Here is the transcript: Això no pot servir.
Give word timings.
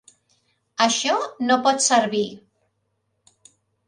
Això 0.85 1.17
no 1.49 1.57
pot 1.67 1.83
servir. 1.87 2.21